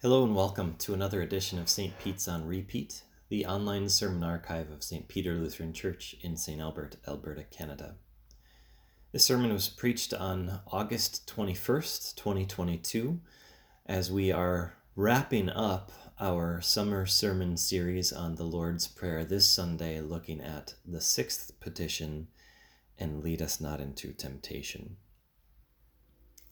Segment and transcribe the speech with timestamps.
[0.00, 1.92] Hello and welcome to another edition of St.
[1.98, 5.08] Pete's on Repeat, the online sermon archive of St.
[5.08, 6.60] Peter Lutheran Church in St.
[6.60, 7.96] Albert, Alberta, Canada.
[9.10, 13.18] This sermon was preached on August 21st, 2022,
[13.86, 15.90] as we are wrapping up
[16.20, 22.28] our summer sermon series on the Lord's Prayer this Sunday, looking at the sixth petition
[23.00, 24.96] and lead us not into temptation.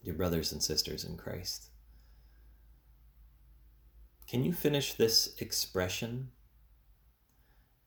[0.05, 1.71] Dear brothers and sisters in Christ,
[4.29, 6.31] can you finish this expression?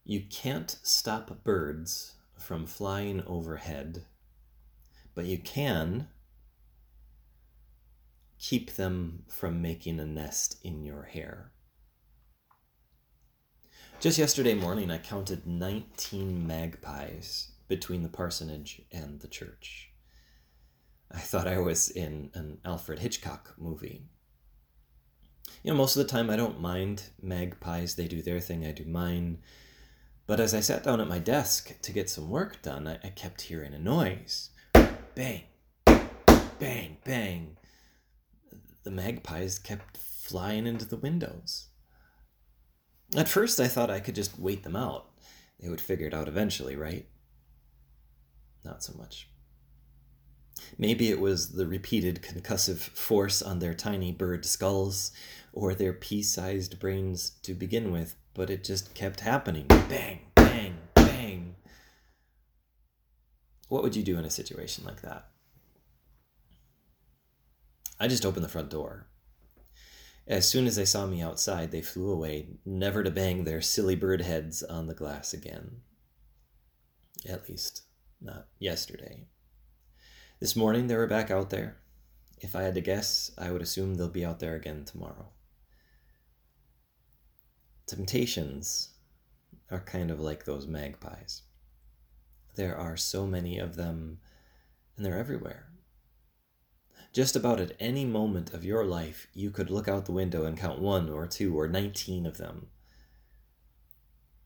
[0.06, 4.06] You can't stop birds from flying overhead,
[5.14, 6.08] but you can
[8.40, 11.52] keep them from making a nest in your hair.
[14.00, 19.92] Just yesterday morning, I counted 19 magpies between the parsonage and the church.
[21.12, 24.04] I thought I was in an Alfred Hitchcock movie
[25.64, 27.96] you know, most of the time I don't mind magpies.
[27.96, 29.40] They do their thing, I do mine.
[30.28, 33.10] But as I sat down at my desk to get some work done, I, I
[33.10, 34.52] kept hearing a noise
[35.16, 35.44] bang,
[36.60, 37.58] bang, bang.
[38.84, 41.68] The magpies kept flying into the windows.
[43.16, 45.10] At first, I thought I could just wait them out.
[45.60, 47.08] They would figure it out eventually, right?
[48.64, 49.28] Not so much.
[50.78, 55.12] Maybe it was the repeated concussive force on their tiny bird skulls
[55.54, 59.66] or their pea sized brains to begin with, but it just kept happening.
[59.68, 61.56] Bang, bang, bang.
[63.68, 65.30] What would you do in a situation like that?
[68.00, 69.08] I just opened the front door.
[70.26, 73.96] As soon as they saw me outside, they flew away, never to bang their silly
[73.96, 75.82] bird heads on the glass again.
[77.28, 77.84] At least,
[78.22, 79.26] not yesterday.
[80.40, 81.76] This morning they were back out there.
[82.40, 85.28] If I had to guess, I would assume they'll be out there again tomorrow.
[87.86, 88.90] Temptations
[89.70, 91.42] are kind of like those magpies.
[92.56, 94.20] There are so many of them,
[94.96, 95.72] and they're everywhere.
[97.12, 100.58] Just about at any moment of your life, you could look out the window and
[100.58, 102.68] count one or two or 19 of them.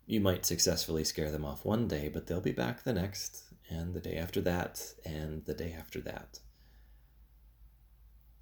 [0.07, 3.93] You might successfully scare them off one day, but they'll be back the next, and
[3.93, 6.39] the day after that, and the day after that.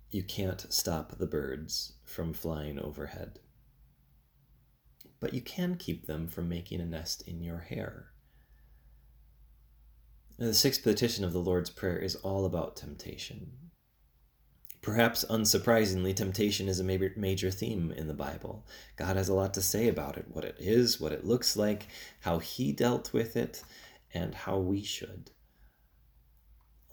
[0.09, 3.39] You can't stop the birds from flying overhead
[5.21, 8.07] but you can keep them from making a nest in your hair.
[10.37, 13.51] the sixth petition of the Lord's Prayer is all about temptation.
[14.81, 18.65] Perhaps unsurprisingly, temptation is a major, major theme in the Bible.
[18.95, 21.85] God has a lot to say about it what it is, what it looks like,
[22.21, 23.61] how He dealt with it,
[24.13, 25.31] and how we should.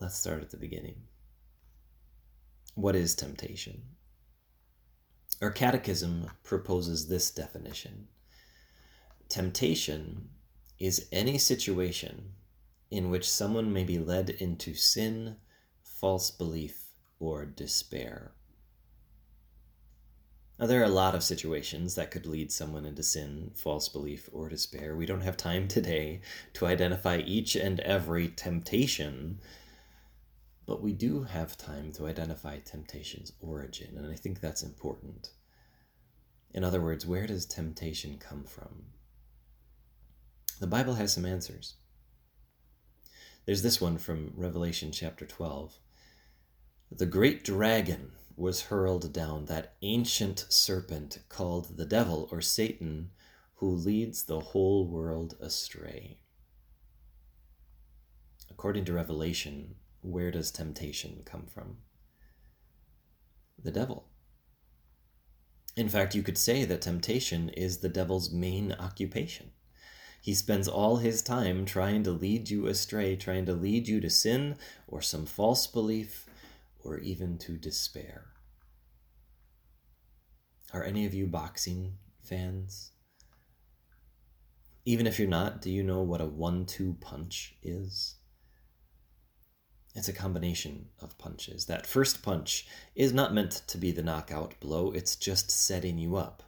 [0.00, 1.02] Let's start at the beginning.
[2.74, 3.82] What is temptation?
[5.42, 8.08] Our catechism proposes this definition
[9.28, 10.30] Temptation
[10.78, 12.32] is any situation
[12.90, 15.36] in which someone may be led into sin,
[15.82, 16.86] false belief,
[17.20, 18.32] or despair.
[20.58, 24.28] Now, there are a lot of situations that could lead someone into sin, false belief,
[24.32, 24.96] or despair.
[24.96, 26.20] We don't have time today
[26.54, 29.38] to identify each and every temptation,
[30.66, 35.30] but we do have time to identify temptation's origin, and I think that's important.
[36.52, 38.86] In other words, where does temptation come from?
[40.58, 41.74] The Bible has some answers.
[43.46, 45.78] There's this one from Revelation chapter 12.
[46.90, 53.10] The great dragon was hurled down, that ancient serpent called the devil or Satan,
[53.56, 56.18] who leads the whole world astray.
[58.50, 61.78] According to Revelation, where does temptation come from?
[63.62, 64.06] The devil.
[65.76, 69.50] In fact, you could say that temptation is the devil's main occupation.
[70.20, 74.10] He spends all his time trying to lead you astray, trying to lead you to
[74.10, 74.56] sin
[74.86, 76.27] or some false belief
[76.88, 78.26] or even to despair.
[80.72, 82.92] Are any of you boxing fans?
[84.84, 88.16] Even if you're not, do you know what a one two punch is?
[89.94, 91.66] It's a combination of punches.
[91.66, 96.16] That first punch is not meant to be the knockout blow, it's just setting you
[96.16, 96.42] up.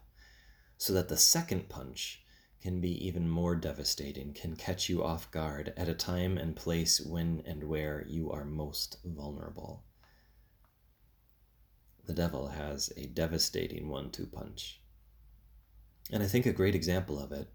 [0.79, 2.23] So that the second punch
[2.63, 7.01] can be even more devastating, can catch you off guard at a time and place
[7.01, 9.85] when and where you are most vulnerable.
[12.11, 14.81] The devil has a devastating one two punch.
[16.11, 17.47] And I think a great example of it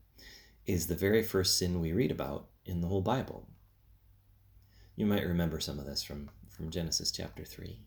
[0.66, 3.50] is the very first sin we read about in the whole Bible.
[4.96, 7.82] You might remember some of this from, from Genesis chapter 3.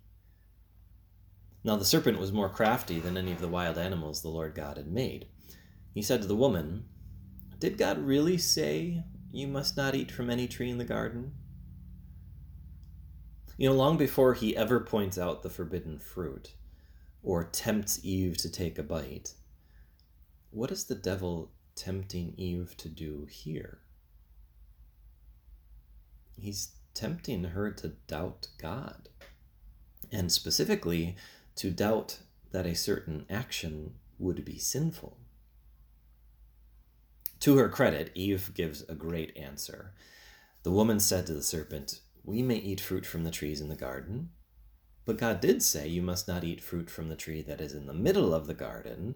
[1.65, 4.77] Now the serpent was more crafty than any of the wild animals the Lord God
[4.77, 5.27] had made.
[5.95, 6.85] He said to the woman,
[7.59, 11.33] Did God really say you must not eat from any tree in the garden?
[13.57, 16.53] You know, long before he ever points out the forbidden fruit
[17.29, 19.35] or tempts Eve to take a bite,
[20.51, 23.81] what is the devil tempting Eve to do here?
[26.41, 29.11] He's tempting her to doubt God,
[30.11, 31.17] and specifically
[31.57, 32.21] to doubt
[32.53, 35.19] that a certain action would be sinful.
[37.41, 39.93] To her credit, Eve gives a great answer.
[40.63, 43.77] The woman said to the serpent, We may eat fruit from the trees in the
[43.77, 44.31] garden,
[45.09, 47.87] but God did say, You must not eat fruit from the tree that is in
[47.87, 49.15] the middle of the garden,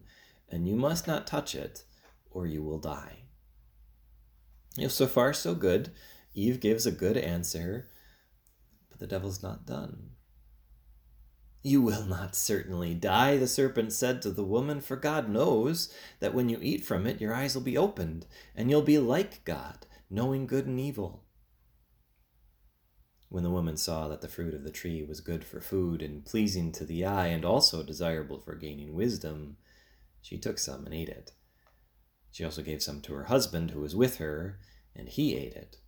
[0.49, 1.85] and you must not touch it,
[2.31, 3.25] or you will die.
[4.79, 5.91] You know, so far, so good.
[6.33, 7.91] Eve gives a good answer,
[8.89, 10.13] but the devil's not done.
[11.63, 16.33] You will not certainly die, the serpent said to the woman, for God knows that
[16.33, 18.25] when you eat from it, your eyes will be opened,
[18.57, 21.23] and you'll be like God, knowing good and evil.
[23.33, 26.23] When the woman saw that the fruit of the tree was good for food and
[26.23, 29.57] pleasing to the eye, and also desirable for gaining wisdom,
[30.21, 31.33] she took some and ate it.
[32.31, 34.59] She also gave some to her husband who was with her,
[34.95, 35.79] and he ate it.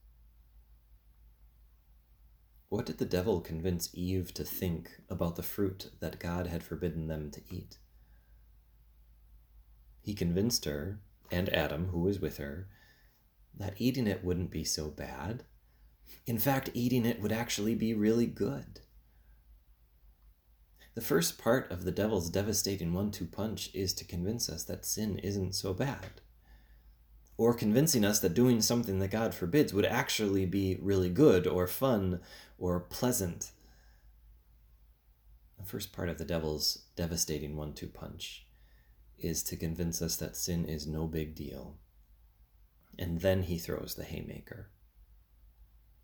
[2.71, 7.09] What did the devil convince Eve to think about the fruit that God had forbidden
[7.09, 7.77] them to eat?
[10.01, 11.01] He convinced her,
[11.31, 12.69] and Adam, who was with her,
[13.55, 15.45] that eating it wouldn't be so bad.
[16.27, 18.81] In fact, eating it would actually be really good.
[20.95, 24.87] The first part of the devil's devastating one two punch is to convince us that
[24.87, 26.21] sin isn't so bad
[27.37, 31.67] or convincing us that doing something that God forbids would actually be really good or
[31.67, 32.21] fun
[32.59, 33.51] or pleasant.
[35.59, 38.47] The first part of the devil's devastating one two punch
[39.19, 41.77] is to convince us that sin is no big deal.
[42.99, 44.69] And then he throws the haymaker.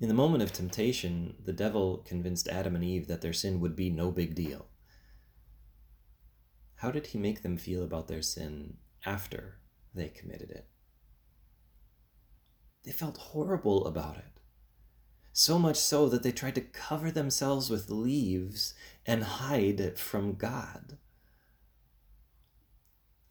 [0.00, 3.74] In the moment of temptation, the devil convinced Adam and Eve that their sin would
[3.74, 4.66] be no big deal.
[6.76, 9.58] How did he make them feel about their sin after
[9.94, 10.66] they committed it.
[12.84, 14.40] They felt horrible about it.
[15.32, 18.74] So much so that they tried to cover themselves with leaves
[19.06, 20.98] and hide it from God.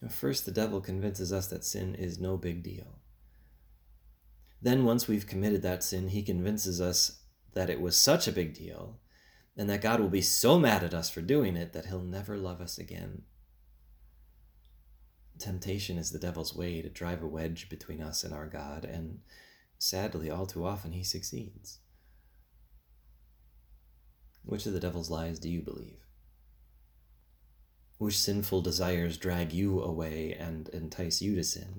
[0.10, 3.00] First, the devil convinces us that sin is no big deal.
[4.62, 7.20] Then, once we've committed that sin, he convinces us
[7.54, 9.00] that it was such a big deal
[9.58, 12.38] and that God will be so mad at us for doing it that he'll never
[12.38, 13.24] love us again.
[15.40, 19.20] Temptation is the devil's way to drive a wedge between us and our God, and
[19.80, 21.80] sadly, all too often, he succeeds.
[24.44, 26.06] Which of the devil's lies do you believe?
[27.98, 31.77] Which sinful desires drag you away and entice you to sin?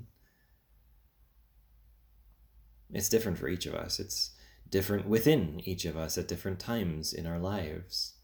[2.92, 4.00] It's different for each of us.
[4.00, 4.30] It's
[4.70, 8.14] different within each of us at different times in our lives.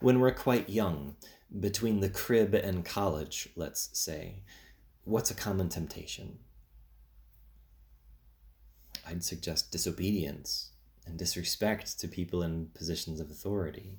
[0.00, 1.16] When we're quite young,
[1.60, 4.42] between the crib and college, let's say,
[5.04, 6.38] what's a common temptation?
[9.06, 10.70] I'd suggest disobedience
[11.06, 13.98] and disrespect to people in positions of authority.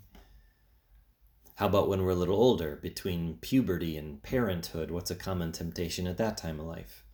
[1.55, 4.91] How about when we're a little older, between puberty and parenthood?
[4.91, 7.06] What's a common temptation at that time of life?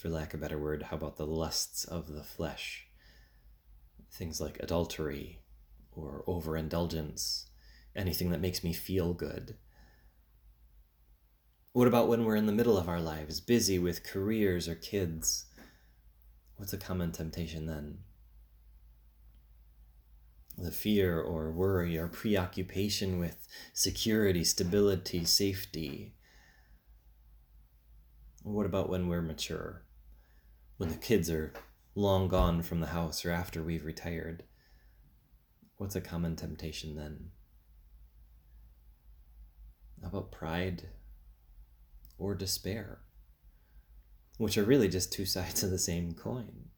[0.00, 2.86] For lack of a better word, how about the lusts of the flesh?
[4.10, 5.40] Things like adultery
[5.92, 7.50] or overindulgence,
[7.94, 9.58] anything that makes me feel good.
[11.72, 15.44] What about when we're in the middle of our lives, busy with careers or kids?
[16.56, 17.98] What's a common temptation then?
[20.56, 26.14] The fear or worry or preoccupation with security, stability, safety.
[28.42, 29.84] What about when we're mature?
[30.80, 31.52] When the kids are
[31.94, 34.44] long gone from the house or after we've retired?
[35.76, 37.32] What's a common temptation then?
[40.00, 40.88] How about pride
[42.16, 43.00] or despair?
[44.38, 46.70] Which are really just two sides of the same coin.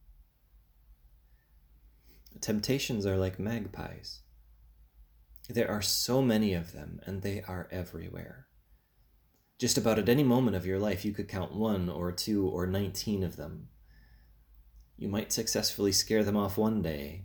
[2.40, 4.22] Temptations are like magpies.
[5.48, 8.48] There are so many of them, and they are everywhere.
[9.60, 12.66] Just about at any moment of your life, you could count one or two or
[12.66, 13.68] 19 of them.
[14.96, 17.24] You might successfully scare them off one day,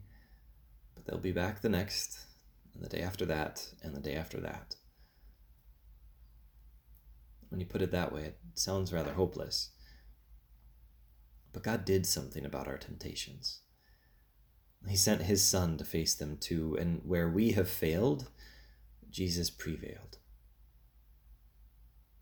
[0.96, 2.20] but they'll be back the next,
[2.74, 4.76] and the day after that, and the day after that.
[7.50, 9.72] When you put it that way, it sounds rather hopeless.
[11.54, 13.62] But God did something about our temptations.
[14.88, 18.30] He sent his Son to face them too, and where we have failed,
[19.10, 20.18] Jesus prevailed.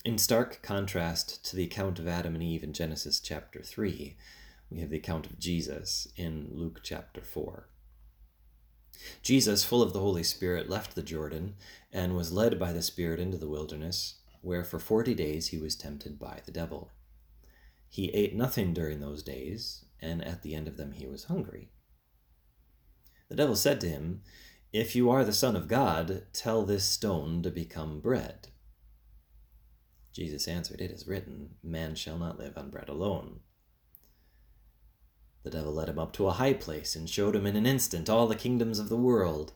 [0.04, 4.16] In stark contrast to the account of Adam and Eve in Genesis chapter 3,
[4.70, 7.70] we have the account of Jesus in Luke chapter 4.
[9.22, 11.56] Jesus, full of the Holy Spirit, left the Jordan
[11.92, 15.76] and was led by the Spirit into the wilderness, where for forty days he was
[15.76, 16.92] tempted by the devil.
[17.90, 21.70] He ate nothing during those days, and at the end of them he was hungry.
[23.30, 24.22] The devil said to him,
[24.72, 28.50] If you are the Son of God, tell this stone to become bread.
[30.14, 33.40] Jesus answered, It is written, Man shall not live on bread alone.
[35.46, 38.10] The devil led him up to a high place and showed him in an instant
[38.10, 39.54] all the kingdoms of the world.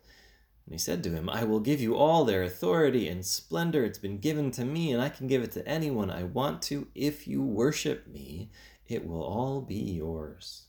[0.65, 3.83] And he said to him, I will give you all their authority and splendor.
[3.83, 6.89] It's been given to me, and I can give it to anyone I want to.
[6.93, 8.51] If you worship me,
[8.87, 10.67] it will all be yours.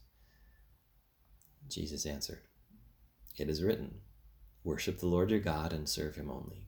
[1.69, 2.41] Jesus answered,
[3.37, 4.00] it is written,
[4.65, 6.65] Worship the Lord your God and serve him only.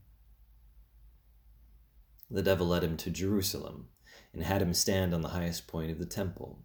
[2.31, 3.89] The devil led him to Jerusalem
[4.33, 6.65] and had him stand on the highest point of the temple.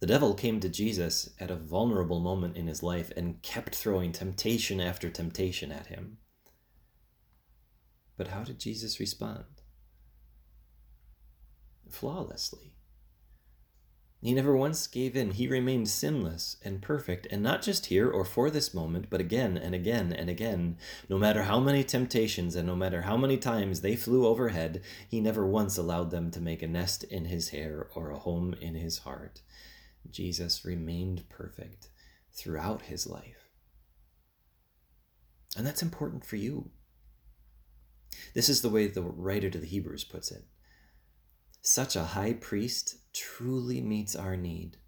[0.00, 4.12] The devil came to Jesus at a vulnerable moment in his life and kept throwing
[4.12, 6.16] temptation after temptation at him.
[8.16, 9.44] But how did Jesus respond?
[11.90, 12.72] Flawlessly.
[14.22, 15.30] He never once gave in.
[15.32, 19.56] He remained sinless and perfect, and not just here or for this moment, but again
[19.56, 20.76] and again and again.
[21.08, 25.20] No matter how many temptations and no matter how many times they flew overhead, he
[25.20, 28.74] never once allowed them to make a nest in his hair or a home in
[28.74, 29.40] his heart.
[30.08, 31.90] Jesus remained perfect
[32.32, 33.50] throughout his life.
[35.56, 36.70] And that's important for you.
[38.34, 40.44] This is the way the writer to the Hebrews puts it.
[41.62, 44.78] Such a high priest truly meets our need.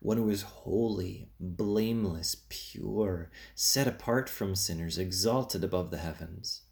[0.00, 6.62] One who is holy, blameless, pure, set apart from sinners, exalted above the heavens.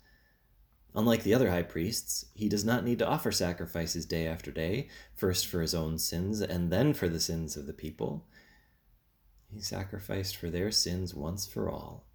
[0.95, 4.89] Unlike the other high priests, he does not need to offer sacrifices day after day,
[5.15, 8.29] first for his own sins and then for the sins of the people.
[9.53, 12.07] He sacrificed for their sins once for all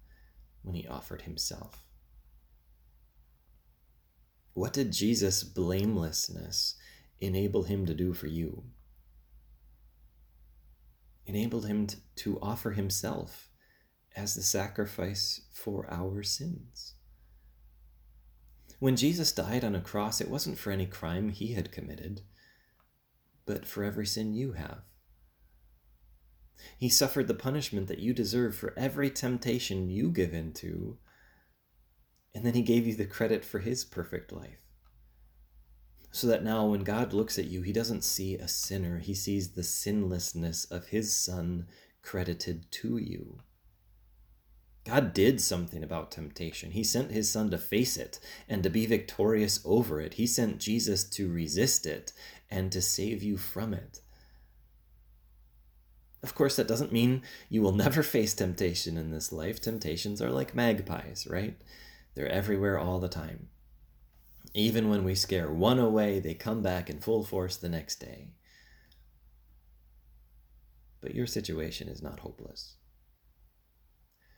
[0.62, 1.84] when he offered himself.
[4.54, 6.74] What did Jesus' blamelessness
[7.18, 8.64] enable him to do for you?
[11.26, 13.50] Enabled him to offer himself
[14.16, 16.94] as the sacrifice for our sins.
[18.80, 22.22] When Jesus died on a cross, it wasn't for any crime he had committed,
[23.46, 24.82] but for every sin you have.
[26.76, 30.98] He suffered the punishment that you deserve for every temptation you give in to,
[32.34, 34.58] and then he gave you the credit for his perfect life
[36.10, 39.52] so that now when God looks at you, he doesn't see a sinner, he sees
[39.52, 41.66] the sinlessness of his Son
[42.02, 43.40] credited to you.
[44.84, 46.70] God did something about temptation.
[46.70, 48.18] He sent his son to face it
[48.48, 50.14] and to be victorious over it.
[50.14, 52.12] He sent Jesus to resist it
[52.50, 54.00] and to save you from it.
[56.22, 59.60] Of course, that doesn't mean you will never face temptation in this life.
[59.60, 61.56] Temptations are like magpies, right?
[62.14, 63.48] They're everywhere all the time.
[64.52, 68.30] Even when we scare one away, they come back in full force the next day.
[71.00, 72.74] But your situation is not hopeless.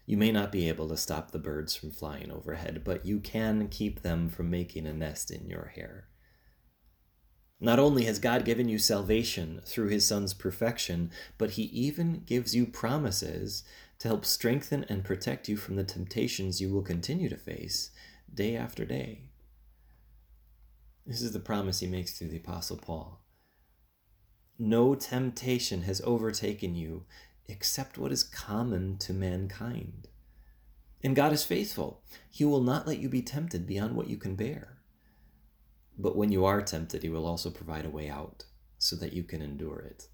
[0.04, 3.68] You may not be able to stop the birds from flying overhead, but you can
[3.68, 6.08] keep them from making a nest in your hair.
[7.60, 12.56] Not only has God given you salvation through his Son's perfection, but he even gives
[12.56, 13.62] you promises
[14.00, 17.92] to help strengthen and protect you from the temptations you will continue to face
[18.34, 19.28] day after day.
[21.06, 23.20] This is the promise he makes through the Apostle Paul.
[24.58, 27.04] No temptation has overtaken you
[27.48, 30.08] except what is common to mankind.
[31.02, 32.02] And God is faithful.
[32.30, 34.78] He will not let you be tempted beyond what you can bear.
[35.98, 38.44] But when you are tempted, He will also provide a way out
[38.78, 40.08] so that you can endure it.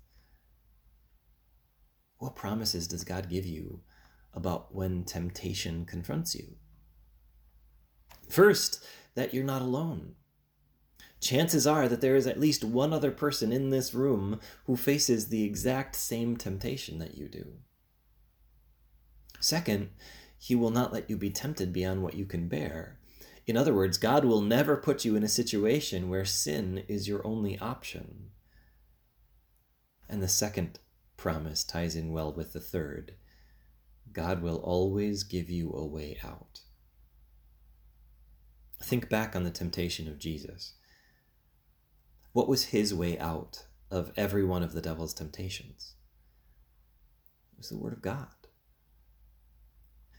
[2.19, 3.83] What promises does God give you
[4.35, 6.57] about when temptation confronts you?
[8.29, 10.15] First, that you're not alone.
[11.21, 15.29] Chances are that there is at least one other person in this room who faces
[15.29, 17.55] the exact same temptation that you do.
[19.41, 19.91] Second,
[20.39, 22.99] he will not let you be tempted beyond what you can bear.
[23.47, 27.27] In other words, God will never put you in a situation where sin is your
[27.27, 28.31] only option.
[30.09, 30.79] And the second
[31.17, 33.15] promise ties in well with the third
[34.13, 36.61] God will always give you a way out.
[38.83, 40.75] Think back on the temptation of Jesus.
[42.33, 45.95] What was his way out of every one of the devil's temptations?
[47.53, 48.29] It was the Word of God.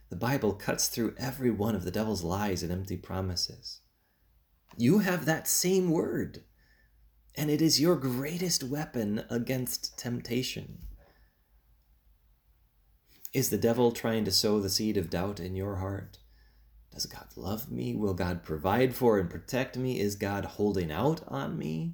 [0.10, 3.82] The Bible cuts through every one of the devil's lies and empty promises.
[4.76, 6.44] You have that same word,
[7.36, 10.80] and it is your greatest weapon against temptation.
[13.34, 16.19] Is the devil trying to sow the seed of doubt in your heart?
[16.92, 17.96] Does God love me?
[17.96, 20.00] Will God provide for and protect me?
[20.00, 21.94] Is God holding out on me?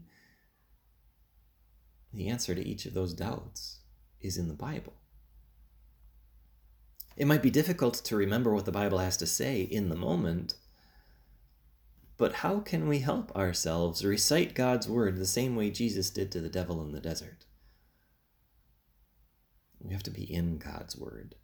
[2.13, 3.81] The answer to each of those doubts
[4.21, 4.93] is in the Bible.
[7.17, 10.55] It might be difficult to remember what the Bible has to say in the moment,
[12.17, 16.41] but how can we help ourselves recite God's word the same way Jesus did to
[16.41, 17.45] the devil in the desert?
[19.79, 21.35] We have to be in God's word.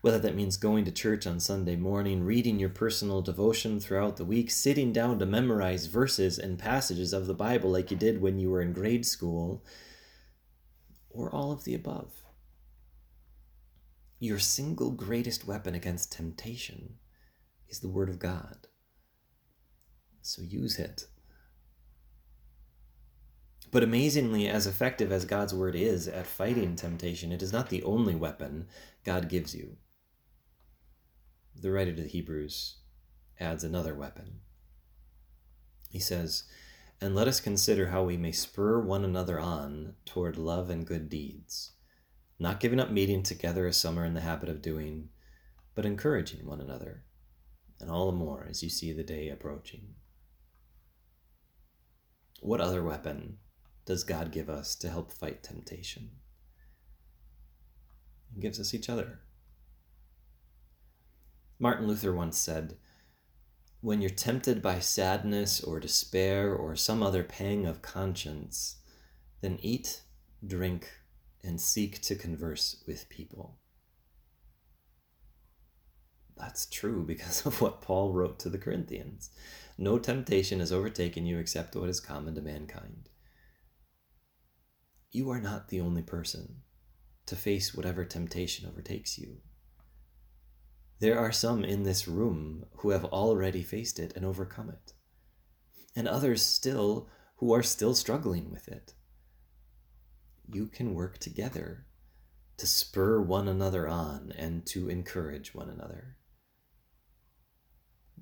[0.00, 4.24] Whether that means going to church on Sunday morning, reading your personal devotion throughout the
[4.24, 8.38] week, sitting down to memorize verses and passages of the Bible like you did when
[8.38, 9.64] you were in grade school,
[11.10, 12.22] or all of the above
[14.18, 16.94] your single greatest weapon against temptation
[17.68, 18.66] is the Word of God.
[20.22, 21.06] So use it.
[23.70, 27.82] But amazingly, as effective as God's Word is at fighting temptation, it is not the
[27.82, 28.68] only weapon
[29.04, 29.76] God gives you.
[31.60, 32.76] The writer to the Hebrews
[33.40, 34.40] adds another weapon.
[35.90, 36.44] He says,
[37.00, 41.08] And let us consider how we may spur one another on toward love and good
[41.08, 41.72] deeds
[42.38, 45.08] not giving up meeting together as some are in the habit of doing,
[45.74, 47.04] but encouraging one another,
[47.80, 49.94] and all the more as you see the day approaching.
[52.40, 53.38] What other weapon
[53.86, 56.10] does God give us to help fight temptation?
[58.34, 59.20] He gives us each other.
[61.58, 62.76] Martin Luther once said,
[63.80, 68.76] When you're tempted by sadness or despair or some other pang of conscience,
[69.40, 70.02] then eat,
[70.46, 70.90] drink,
[71.42, 73.58] and seek to converse with people.
[76.36, 79.30] That's true because of what Paul wrote to the Corinthians.
[79.78, 83.08] No temptation has overtaken you except what is common to mankind.
[85.10, 86.62] You are not the only person
[87.26, 89.38] to face whatever temptation overtakes you.
[90.98, 94.92] There are some in this room who have already faced it and overcome it,
[95.94, 98.94] and others still who are still struggling with it
[100.52, 101.86] you can work together
[102.56, 106.16] to spur one another on and to encourage one another.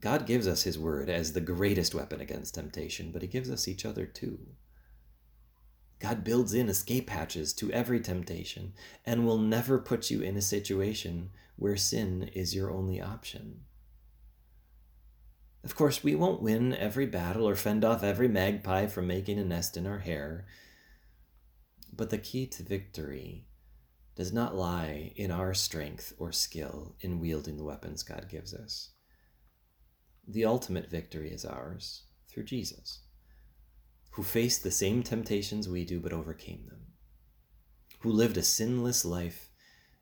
[0.00, 3.68] God gives us His Word as the greatest weapon against temptation, but He gives us
[3.68, 4.38] each other too.
[6.00, 8.74] God builds in escape hatches to every temptation
[9.06, 13.60] and will never put you in a situation where sin is your only option.
[15.62, 19.44] Of course, we won't win every battle or fend off every magpie from making a
[19.44, 20.46] nest in our hair,
[21.92, 23.46] but the key to victory
[24.14, 28.90] does not lie in our strength or skill in wielding the weapons God gives us.
[30.26, 33.00] The ultimate victory is ours through Jesus,
[34.12, 36.92] who faced the same temptations we do but overcame them,
[38.00, 39.48] who lived a sinless life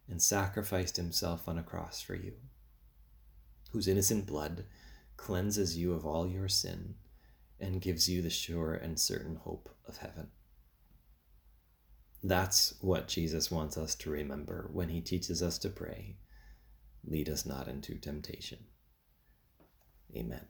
[0.08, 2.34] and sacrificed himself on a cross for you,
[3.70, 4.64] whose innocent blood
[5.16, 6.94] cleanses you of all your sin
[7.60, 10.28] and gives you the sure and certain hope of heaven.
[12.22, 16.16] That's what Jesus wants us to remember when he teaches us to pray.
[17.04, 18.58] Lead us not into temptation.
[20.16, 20.46] Amen.